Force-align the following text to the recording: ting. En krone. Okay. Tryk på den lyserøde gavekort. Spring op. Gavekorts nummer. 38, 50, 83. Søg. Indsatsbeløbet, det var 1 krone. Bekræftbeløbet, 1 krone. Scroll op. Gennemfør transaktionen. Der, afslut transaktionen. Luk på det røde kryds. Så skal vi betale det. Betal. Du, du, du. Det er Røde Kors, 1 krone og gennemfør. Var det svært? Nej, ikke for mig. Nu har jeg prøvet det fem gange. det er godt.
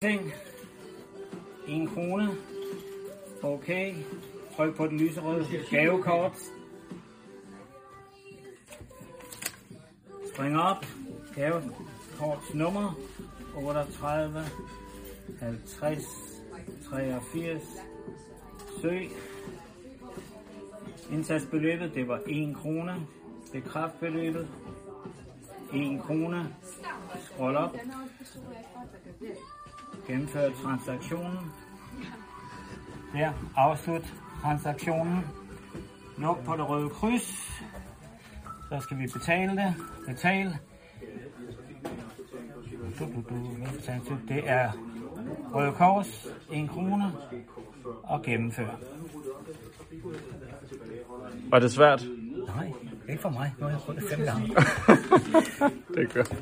ting. 0.00 0.32
En 1.66 1.86
krone. 1.86 2.28
Okay. 3.42 3.94
Tryk 4.56 4.76
på 4.76 4.86
den 4.86 4.98
lyserøde 4.98 5.46
gavekort. 5.70 6.32
Spring 10.34 10.58
op. 10.58 10.86
Gavekorts 11.34 12.54
nummer. 12.54 12.98
38, 13.56 14.44
50, 15.40 16.04
83. 16.90 17.62
Søg. 18.80 19.10
Indsatsbeløbet, 21.12 21.94
det 21.94 22.08
var 22.08 22.20
1 22.26 22.56
krone. 22.56 23.06
Bekræftbeløbet, 23.52 24.48
1 25.74 26.00
krone. 26.02 26.54
Scroll 27.20 27.56
op. 27.56 27.76
Gennemfør 30.08 30.50
transaktionen. 30.50 31.52
Der, 33.12 33.32
afslut 33.56 34.14
transaktionen. 34.42 35.24
Luk 36.18 36.44
på 36.44 36.56
det 36.56 36.68
røde 36.68 36.88
kryds. 36.88 37.62
Så 38.68 38.80
skal 38.80 38.98
vi 38.98 39.06
betale 39.06 39.56
det. 39.56 39.74
Betal. 40.06 40.56
Du, 42.98 43.04
du, 43.04 43.22
du. 44.08 44.18
Det 44.28 44.42
er 44.46 44.72
Røde 45.54 45.72
Kors, 45.72 46.26
1 46.52 46.70
krone 46.70 47.12
og 48.02 48.22
gennemfør. 48.22 48.78
Var 51.50 51.58
det 51.58 51.72
svært? 51.72 52.06
Nej, 52.56 52.72
ikke 53.08 53.22
for 53.22 53.30
mig. 53.30 53.54
Nu 53.58 53.64
har 53.64 53.70
jeg 53.70 53.80
prøvet 53.80 54.02
det 54.02 54.10
fem 54.10 54.24
gange. 54.24 54.46
det 55.94 56.02
er 56.02 56.14
godt. 56.14 56.34